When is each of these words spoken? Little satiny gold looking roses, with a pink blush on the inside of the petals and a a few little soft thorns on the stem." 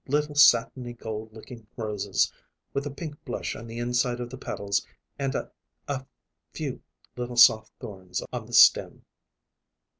Little 0.07 0.33
satiny 0.33 0.93
gold 0.93 1.31
looking 1.31 1.67
roses, 1.77 2.33
with 2.73 2.87
a 2.87 2.89
pink 2.89 3.23
blush 3.23 3.55
on 3.55 3.67
the 3.67 3.77
inside 3.77 4.19
of 4.19 4.31
the 4.31 4.37
petals 4.39 4.83
and 5.19 5.35
a 5.35 5.51
a 5.87 6.07
few 6.53 6.81
little 7.15 7.37
soft 7.37 7.71
thorns 7.79 8.23
on 8.33 8.47
the 8.47 8.53
stem." 8.53 9.05